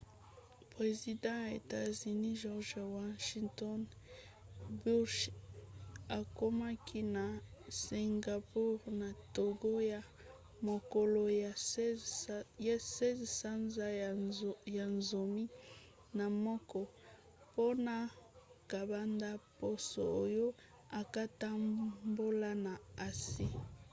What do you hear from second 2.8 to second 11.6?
w. bursh akomaki na singapour na ntongo ya mokolo ya